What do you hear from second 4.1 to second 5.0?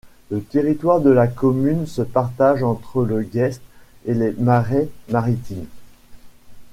les marais